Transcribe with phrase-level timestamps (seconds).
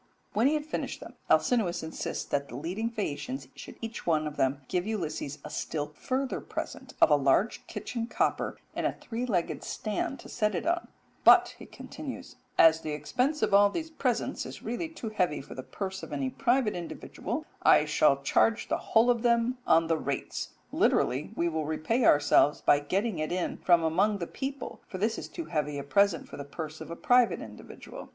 [0.33, 4.35] When he had finished them Alcinous insists that the leading Phaeacians should each one of
[4.35, 9.27] them give Ulysses a still further present of a large kitchen copper and a three
[9.27, 10.87] legged stand to set it on,
[11.23, 15.53] "but," he continues, "as the expense of all these presents is really too heavy for
[15.53, 19.97] the purse of any private individual, I shall charge the whole of them on the
[19.97, 24.97] rates": literally, "We will repay ourselves by getting it in from among the people, for
[24.97, 28.09] this is too heavy a present for the purse of a private individual."